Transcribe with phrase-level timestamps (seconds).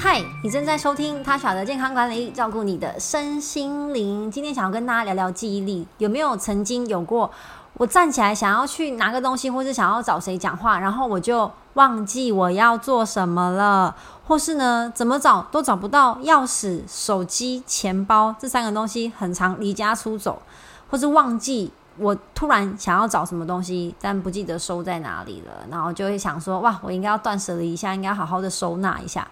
[0.00, 4.30] 嗨，你正在收听他耍的健康管理，照顾你的身心灵。
[4.30, 7.28] 今天想要跟大家聊聊记忆力，有没有曾经有过？
[7.74, 13.92] 我站起来想要去拿个东西，或是想要找谁讲话，然后我就忘记我要做什么了，
[14.24, 20.40] 或是呢，怎么找都找不到钥匙、手机、钱包这三个东西，很长离家出走，
[20.88, 29.26] 或是忘记我突然想要找什么东西，但不记得收在哪里了，然后就会想说，哇，我应该要断舍离一下，应该好好的收纳一下。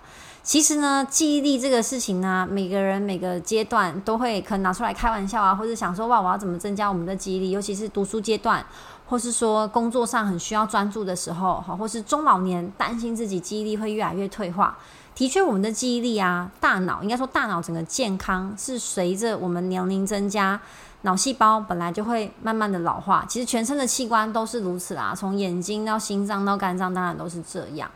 [0.46, 7.50] 其实呢，记忆力这个事情呢，每个人每个阶段都会可能拿出来开玩笑啊，或者想说哇，我要怎么增加我们的记忆力？
[7.50, 8.64] 尤其是读书阶段，
[9.08, 14.78] 或是说工作上很需要专注的时候，好，或是中老年担心自己记忆力会越来越退化。
[15.16, 20.60] 的确，我们的记忆力啊，大脑应该说大脑整个健康是随着我们年龄增加，
[21.02, 23.24] 脑细胞本来就会慢慢的老化。
[23.28, 27.90] 其实全身的器官都是如此啦，从眼睛到心脏到肝脏，当然都是这样。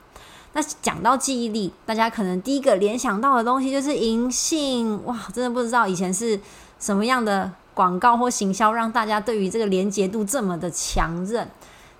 [0.53, 6.39] 那讲到记忆力，大家可能第一个联想到的东西就是银杏哇，真的不知道以前是
[6.79, 11.48] 什么样的广告或行销，让大家对于这个连结度这么的强韧。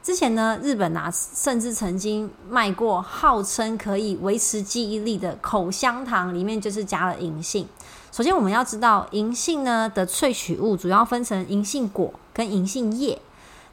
[0.03, 7.69] 之前呢，日本啊，甚至曾经卖过号称可以维持记忆力的口香糖，里面就是加了银杏。
[8.11, 13.21] 首先我们要知道，银杏呢的萃取物主要分成银杏果跟银杏叶。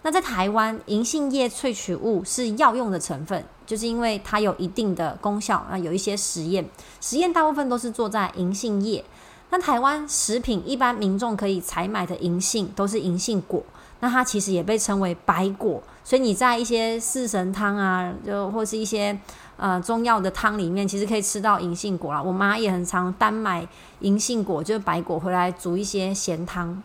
[0.04, 5.78] 那在台湾，银杏叶萃取物是药用的成分，就是因为它有一定的功效那。
[5.78, 6.68] 有一些实验，
[7.00, 9.06] 实验大部分都是做在银杏叶。
[9.52, 13.64] 那台湾食品一般民众可以采买的银杏都是银杏果，
[14.00, 15.82] 那它其实也被称为白果。
[16.04, 19.18] 所以你在一些四神汤啊，就或是一些
[19.56, 22.22] 呃中药的汤里面，其实可以吃到银杏果啦。
[22.22, 23.66] 我妈也很常单买
[24.00, 26.82] 银杏果，就是白果回来煮一些咸汤。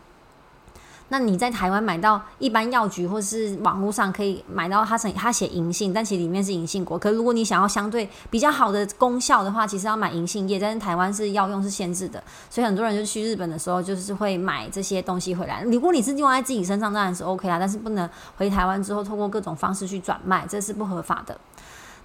[1.13, 6.97] 那你在台湾买到一般药局或是网络上可以买到它成它写银杏，但其实里面是银杏果。
[6.97, 10.59] 可如果你想要相对比较好的功效的话，其实要买银杏叶。
[10.59, 15.61] 但是台湾是药用是限制的，所以很多人就去日本的时候就是会买这些东西回来。
[15.65, 21.37] 如果你是用在自己身上，当然是 OK 啦，但是不能回台湾之后通过各种方式去转卖，这是不合法的。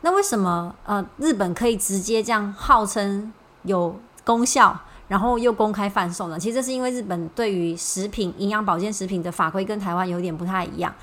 [0.03, 3.33] 那为什么呃日本可以直接这样号称
[3.63, 4.79] 有功效？
[5.09, 6.39] 然后又公开贩售呢？
[6.39, 10.95] 其实这是因为日本对于食品、营养保健食品的法规跟台湾有点不太一样，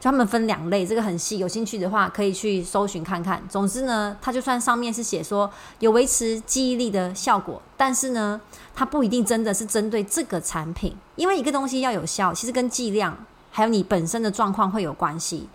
[0.00, 3.42] 就他们分两类，这个很细，有兴趣的话可以去搜寻看看。
[3.50, 8.40] 总之呢，它就算上面是写说有维持记忆力的效果，但是呢，
[8.74, 13.14] 它不一定真的是针对这个产品，因为一个东西要有效，其实跟剂量
[13.50, 15.46] 还有你本身的状况会有关系。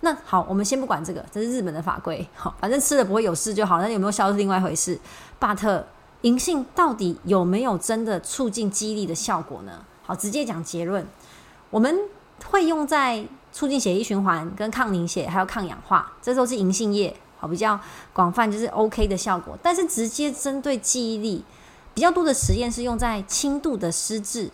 [0.00, 3.82] 那好，我们先不管这个，这是日本的法规，好，反正吃了不会有事就好。
[3.82, 4.98] 那有没有效是另外一回事。
[5.38, 5.84] 巴特。
[6.22, 9.84] 银杏到底有没有真的促进肌力的效果呢？
[10.02, 11.06] 好，直接讲结论，
[11.70, 11.98] 我们
[12.46, 17.78] 会用在促进血液循环、跟抗凝血，还有抗氧化，这都是银杏叶，好比较
[18.12, 19.56] 广泛，就是 OK 的效果。
[19.62, 21.44] 但是直接针对记忆力
[21.94, 24.50] 比较多的实验是用在轻度的失智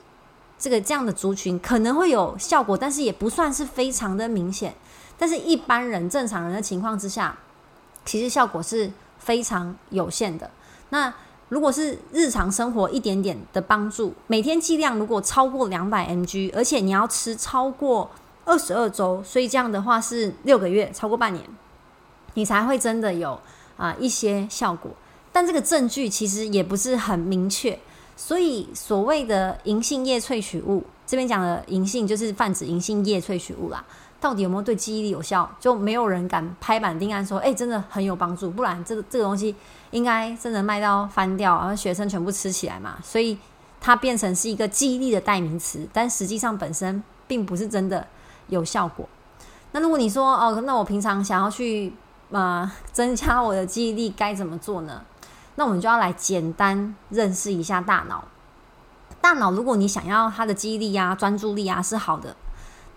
[0.59, 4.75] 这个这样的族群，可能会有效果，但是也不算是非常的明显。
[5.19, 7.37] 但是一般人正常人的情况之下，
[8.04, 10.50] 其实效果是非常有限的。
[10.91, 11.12] 那
[11.49, 18.11] 如果是日常生活一点点的帮助，每天剂量如果超过两百 mg，而且你要吃超过
[18.45, 21.45] 二十二周，所以这样的话是六个月，超过半年，
[22.34, 23.39] 你才会真的有
[23.77, 24.91] 啊一些效果。
[25.33, 27.78] 但这个证据其实也不是很明确，
[28.17, 33.84] 所以所谓的银杏叶萃取物，这边讲的银杏就是泛指银杏叶萃取物啦。
[34.26, 35.48] 到底有没有对记忆力有效？
[35.60, 38.50] 就没有人敢拍板定案说，哎，真的很有帮助。
[38.50, 39.54] 不然，这个这个东西
[39.92, 42.97] 应该真的卖到翻掉，然后学生全部吃起来嘛。
[43.04, 43.38] 所以
[43.81, 48.04] 它变成是一个记忆力的代名词，但实际上本身并不是真的
[48.48, 49.09] 有效果。
[49.70, 51.92] 那如果你说，哦，那我平常想要去
[52.31, 55.04] 呃增加我的记忆力，该怎么做呢？
[55.54, 58.25] 那我们就要来简单认识一下大脑。
[59.20, 62.34] 大脑，如果你想要它的记忆力啊、专注力啊是好的。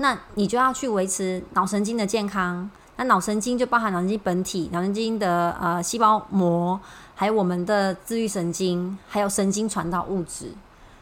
[0.02, 2.70] 那你就要去维持脑神经的健康。
[2.96, 6.80] 那脑神经就包含脑神经本体、脑神经的呃细胞膜，
[7.16, 10.52] 还有我们的自愈神经，还有神经传导物质。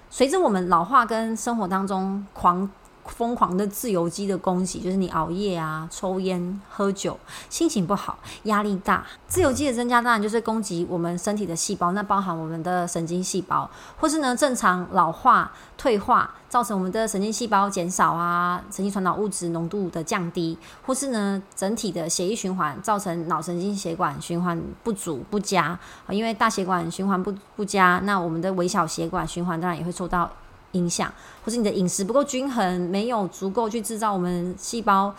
[0.10, 2.70] 随着我们老化跟生活当中狂。
[3.07, 7.18] 疯狂的自由基的攻击，就是你熬夜啊、抽烟、喝酒、
[7.50, 9.06] 心情不好、压力大。
[9.27, 30.31] 自由基的增加，当然就是攻击我们身体的细胞，那包含我们的神经细胞，或是呢正常老化、退化，造成我们的神经细胞减少啊，神经传导物质浓度的降低，或是呢整体的血液循环，造成脑神经血管循环不足不佳啊，因为大血管循环不不佳，那我们的微小血管循环当然也会受到。
[30.78, 31.12] 影响，
[31.44, 35.14] 或是你的饮食不够均衡，没有足够去制造我们细胞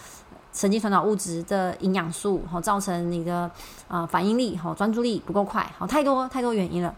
[0.52, 3.50] 神经传导物质的营养素，好造成你的
[3.88, 6.94] 呃反应力、好专注力不够快，好太多太多原因了。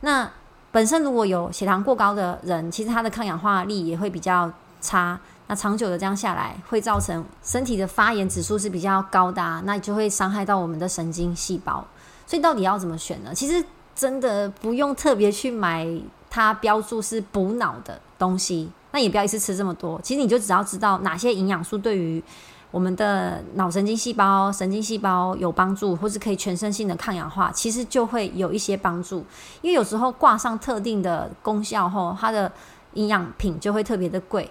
[0.00, 0.30] 那
[0.72, 4.50] 本身如果有血糖过高的人，其实他的抗氧化力也会比较
[4.80, 5.18] 差。
[5.48, 11.86] 那长久的这样下来，会造成身体的发炎指数是比较高的，那就会伤害到我们的神经细胞。
[12.26, 13.32] 所以到底要怎么选呢？
[13.32, 13.64] 其实
[13.94, 15.86] 真的不用特别去买
[16.36, 19.98] 它标注是补脑的东西，那也不要一次吃这么多。
[20.02, 22.22] 其实你就只要知道哪些营养素对于
[22.70, 29.24] 我们的脑神经细胞、神经细胞有帮助，或是可以全身性的抗氧化，其实就会有一些帮助。
[29.62, 32.52] 因为有时候挂上特定的功效后，它的
[32.92, 34.50] 营养品就会特别的贵。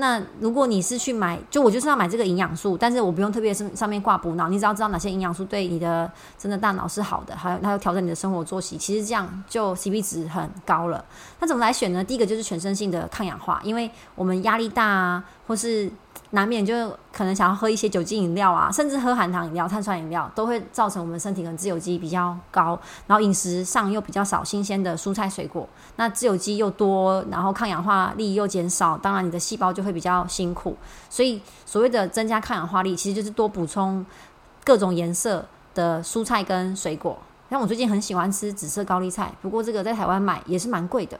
[0.00, 11.04] 那如果你是去买，就我就是要买这个营养素，但是我不用特别是上面挂补脑，你只要知道哪些营养素对你的真的大脑是好的，还有它要调整你的生活作息，其实这样就 CP 值很高了。
[11.38, 12.02] 那怎么来选呢？
[12.02, 15.88] 第一个就是全身性的抗氧化，因为我们压力大啊，或是。
[16.30, 30.76] 难免就可能想要喝一些酒精饮料啊，甚至喝含糖饮料、碳酸饮料，都会造成我们身体可能自由基比较高，然后饮食上又比较少新鲜的蔬菜水果，那自由基又多，然后抗氧化力又减少，当然你的细胞就会比较辛苦。
[31.08, 34.06] 所以所谓的增加抗氧化力，其实就是多补充
[34.64, 35.44] 各种颜色
[35.74, 37.18] 的蔬菜跟水果。
[37.50, 41.18] 像我最近很喜欢吃紫色高丽菜，不过这个在台湾买也是蛮贵的。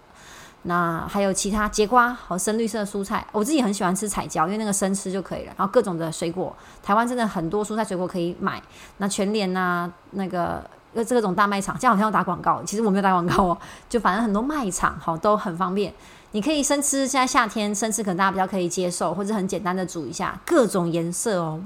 [0.62, 5.52] 那还有其他节瓜和深绿色蔬菜，我自己很喜欢吃彩椒，因为那个生吃就可以了。
[5.56, 8.62] 然后各种的水果，台湾真的很多蔬菜水果可以买。
[8.98, 10.62] 那全联呐，那个
[10.92, 13.58] 呃这种大卖场，这样好像要打广告，其实我没有打广告哦。
[13.88, 15.94] 就反正很多卖场好都很方便，
[16.32, 17.06] 你可以生吃。
[17.06, 21.62] 现在夏天生吃可能大家比较可以接受，或者很简单的煮一下，各种颜色哦。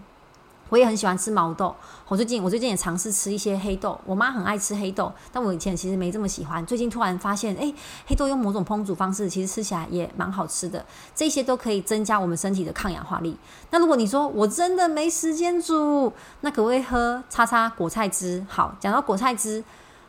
[0.70, 1.74] 我也很喜欢吃毛豆，
[2.08, 4.00] 我最近我最近也尝试吃一些黑豆。
[4.04, 6.64] 我妈很爱吃黑豆，但我以前其实没这么喜欢。
[6.66, 7.72] 最近突然发现，哎，
[8.06, 10.84] 黑豆用某种烹煮方式，其实吃起来也蛮好吃的。
[11.14, 13.36] 这些都可以增加我们身体的抗氧化力。
[13.70, 18.44] 那如果你说我真的没时间煮，那可不可以喝叉叉果菜汁？
[18.48, 19.62] 好，讲到果菜汁，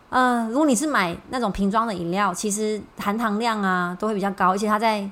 [0.09, 5.09] 呃，如果你是买那种瓶装的饮料，其实含糖量啊都会比较高，而且它在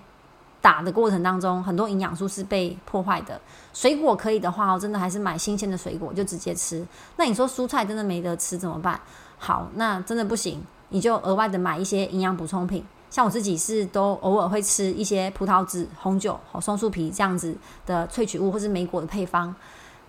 [0.63, 3.39] 打的过程当中，很多营养素是被破坏的。
[3.73, 6.87] 水果可以的话，我真的还是买新鲜的水果就直接吃。
[7.17, 8.97] 那你说蔬菜真的没得吃怎么办？
[9.37, 12.85] 好，那真的不行，你就额外的买一些营养补充品。
[13.09, 17.53] 像我自己是都偶尔会吃一些葡萄籽、红酒、和松树皮这样子
[17.85, 19.53] 的萃取物，或是莓果的配方，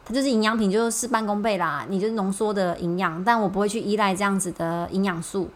[0.04, 1.84] 它就是营养品，就是事半功倍啦。
[1.88, 5.50] 你就是浓缩的营养，但我不会去依赖这样子的营养素。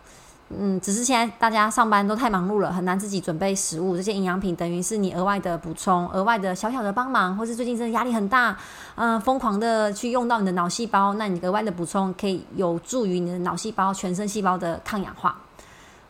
[0.50, 3.94] 嗯，只是现在大家上班都太忙碌了，很难自己准备食物。
[3.94, 8.56] 这些营养品等于是你额外的补充，额外的小小的帮忙，或是最近真的压力很大，
[8.94, 15.36] 嗯，疯狂的去用到你的脑细胞，那你额外的补充可以有助于你的脑细胞、全身细胞的抗氧化。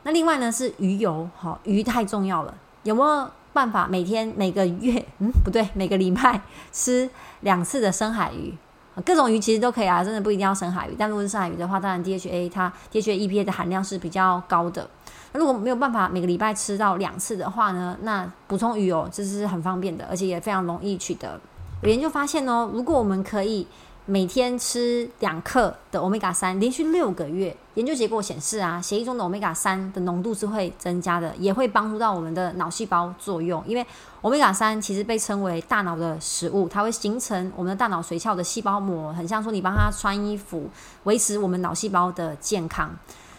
[0.05, 7.11] 那另外呢是鱼油，好，鱼太重要了，有没有办法每天、每个月，嗯，不对，每个礼拜吃
[7.41, 8.55] 两次的深海鱼？
[9.05, 10.95] 各种鱼其实都可以啊，真的不一定要深海鱼。
[10.99, 14.89] 但如果是深海鱼的话，当然 DHA 它 DHA EPA 的含量是比较高的。
[15.33, 21.41] 那如果没有办法每个礼拜吃到两次的话呢，那补充鱼油这是很方便的，而且也非常容易取得。
[21.83, 23.67] 有研究发现哦，如果我们可以。
[24.11, 33.63] 每天吃两克的欧米伽三，连续六个月，研究结果显示啊，血液中的欧米伽三的浓度是会增加的，也会帮助到我们的脑细胞作用。
[33.67, 33.87] 因为
[34.23, 40.71] 欧米伽三其实被称为大脑的食物，它会形成我们的大脑髓鞘的细胞膜，很像说你帮它穿衣服，
[41.05, 42.91] 维持我们脑细胞的健康。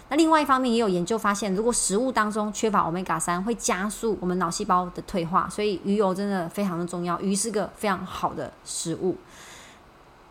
[0.10, 9.16] 那另外一方面也有研究发现，如果食物当中缺乏欧米伽三，会加速我们脑细胞的退化，所以鱼油真的非常的重要，鱼是个非常好的食物。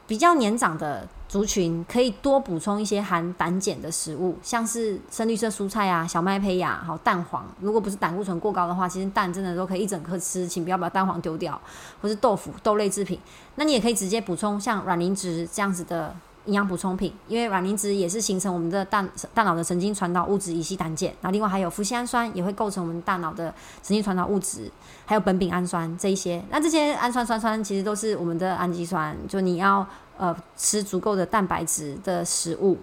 [0.09, 7.45] 比较年长的族群可以多补充一些含胆碱的食物，像是深绿色蔬菜啊、小麦胚芽、好蛋黄。
[7.61, 11.61] 如果不是胆固醇过高的话，其实蛋真的都可以一整颗吃，请不要把蛋黄丢掉。
[12.01, 13.21] 或是豆腐、豆类制品，
[13.57, 16.17] 那你也可以直接补充像卵磷脂这样子的。
[16.49, 24.71] 营养补充品，因为卵磷脂也是形成我们的大大脑的神经传导物质乙烯胆碱，然后另外还有脯氨酸也会构成我们大脑的神经传导物质，
[25.05, 26.43] 还有苯丙氨酸这一些。
[26.51, 29.87] 那这些氨酸酸酸其实都是我们的氨基酸，就你要
[30.17, 32.79] 呃吃足够的蛋白质的食物。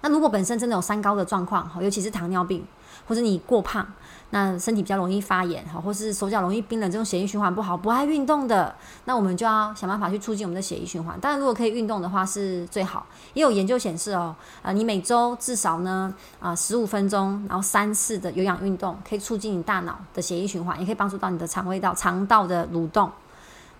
[0.00, 2.64] 那如果本身真的有三高的状况哈，尤其是糖尿病。
[3.06, 3.86] 或者你过胖，
[4.30, 8.74] 那身体比较容易发炎，哈，或是手脚容易冰冷，这种血液循环不好，不爱运动的，
[9.06, 11.18] 那我们就要想办法去促进我们的血液循环。
[11.18, 13.06] 当然，如果可以运动的话是最好。
[13.32, 23.10] 也有研究显示哦，呃，你每周至少呢，啊，十五分钟，然后三次的有氧运动，可以促进你大脑的血液循环，也可以帮助到你的肠胃道肠道的蠕动。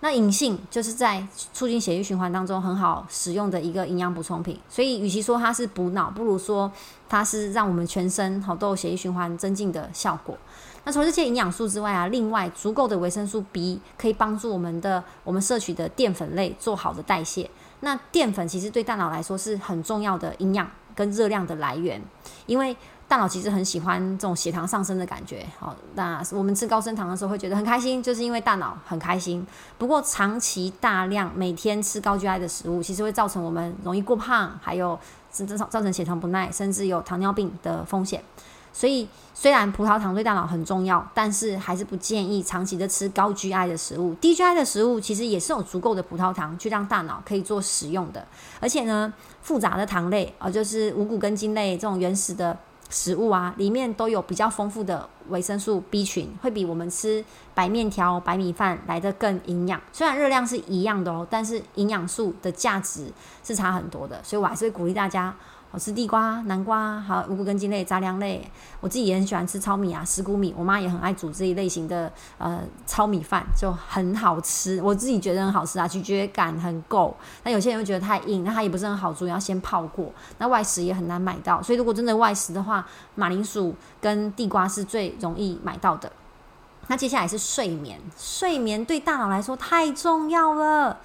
[0.00, 6.70] 那银杏就是在促进血液循环当中很好使用的一个营养补充品，所以与其说它是补脑，不如说
[7.08, 10.38] 它是让我们全身好都有血液循环增进的效果。
[10.84, 17.50] 那除了这些营养素之外啊，另外足够的维生素 B 可以帮助我们的我们摄取的淀粉类做好的代谢。
[17.80, 22.00] 那淀粉其实对大脑来说是很重要的营养跟热量的来源，
[22.46, 22.74] 因为
[23.08, 25.44] 大脑其实很喜欢这种血糖上升的感觉。
[25.58, 29.44] 好，那我们吃高升糖的时候会觉得很开心，就是因为大脑很开心。
[29.78, 34.98] 不过长期大量每天吃高 GI 的食物，其实会造成我们容易过胖，还有
[35.32, 38.22] 甚至造成血糖不耐，甚至有糖尿病的风险。
[38.70, 44.14] 所以，虽然葡萄糖对大脑很重要，但是还是不建议长期的吃高 GI 的食物。
[44.16, 48.24] 低 GI 的食物其实也是有足够的葡萄糖去让大脑可以做使用的。
[48.60, 49.12] 而且呢，
[49.42, 52.56] 复杂的糖类啊，就是五谷根茎类这种原始的
[52.90, 59.80] 食物啊，里面都有比较丰富的维生素 B 群，会比我们吃白面条、白米饭来的更营养。
[59.92, 63.12] 虽然热量是一样的哦，但是营养素的价值
[63.44, 64.22] 是差很多的。
[64.24, 65.34] 所以我还是会鼓励大家。
[65.70, 68.50] 我吃地瓜、南瓜，还有五谷根茎类、杂粮类。
[68.80, 70.54] 我自己也很喜欢吃糙米啊、石谷米。
[70.56, 74.80] 我妈也很爱煮这一类型的呃糙米饭，就很好吃。
[74.82, 77.14] 我自己觉得很好吃啊，咀嚼感很够。
[77.44, 80.10] 那有些人会觉得太硬，那它也不是很好煮，要先泡过。
[80.38, 86.10] 那外食也很难买到，所以如果真的外食的话，马铃薯跟地瓜是最容易买到的。
[86.86, 90.98] 那接下来是睡眠，睡眠对大脑来说太重要了。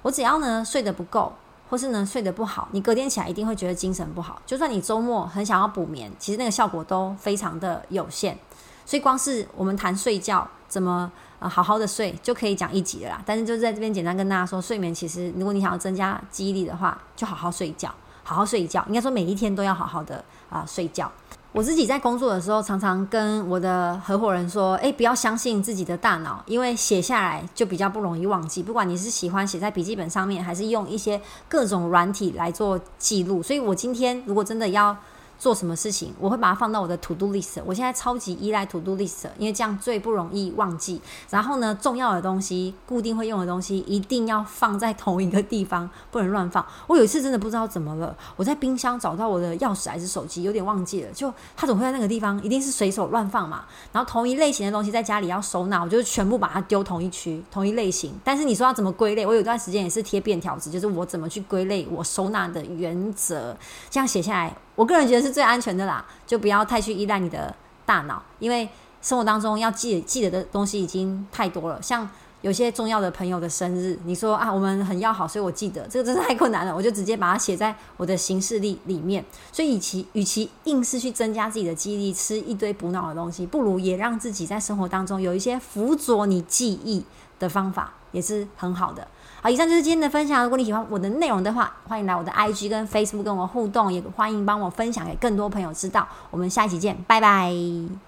[0.00, 1.34] 我只要呢睡得不够。
[1.68, 4.40] 或是呢睡得不好，你隔天起来一定会觉得精神不好。
[4.46, 8.38] 就算你周末很想要补眠，其实那个效果都非常的有限。
[8.84, 13.22] 所以光是我们谈睡觉怎么呃好好的睡，就可以讲一集了啦。
[13.26, 17.92] 但是就在这边简单跟大家说，睡眠其实如果你想要增加记忆力的话，就好好睡觉，
[18.22, 18.84] 好好睡一觉。
[18.86, 21.10] 应该说每一天都要好好的啊睡觉。
[21.56, 28.62] 我自己在工作的时候，常常跟我的合伙人说：“诶，不要相信自己的大脑，因为写下来就比较不容易忘记。
[28.62, 33.42] 不管你是喜欢写在笔记本上面，还是用一些各种软体来做记录。
[33.42, 34.94] 所以我今天如果真的要……
[35.38, 37.60] 做什么事情，我会把它放到我的 to do list。
[37.64, 41.00] 我现在超级依赖 to do list，因为这样最不容易忘记。
[41.30, 46.64] 然后呢，重要的东西、固定会用的东西，一定要放在同一个地方，不能乱放。
[46.86, 51.10] 我有一次真的不知道怎么了，我在冰箱找到我的钥匙还是手机，有点忘记了。
[51.12, 53.64] 就它总会在那个地方，一定是随手乱放嘛。
[53.92, 58.14] 然后同一类型的东西在家里要收纳，我就全部把它丢同一区，同一类型。
[58.24, 59.26] 但是你说要怎么归类？
[59.26, 63.56] 我有段时间也是贴便条纸，就是我怎么去归类我收纳的原则，
[63.90, 64.56] 这样写下来。
[64.76, 67.52] 我个人觉得是最安全的啦，就不要太去依赖你的
[67.84, 68.68] 大脑，因为
[69.02, 71.82] 生活当中要记记得的东西已经太多了。
[71.82, 72.08] 像
[72.42, 79.24] 有些重要的朋友的生日，你说啊，我们很要好，所以我记得这个真是太困难了，我就直接把它写在我的行事历里面。
[79.50, 87.02] 所以，与其与其硬是去增加自己的记忆力，吃一堆补脑的东西，不如也让自己在生活当中有一些辅佐你记忆
[87.38, 89.08] 的方法，也是很好的。
[89.42, 90.42] 好，以上就是今天的分享。
[90.42, 96.06] 如果你喜欢我的内容的话，欢迎来我的 IG 跟 Facebook 跟我互动，也欢迎帮我分享给更多朋友知道。
[96.30, 98.05] 我们下一期见，拜拜。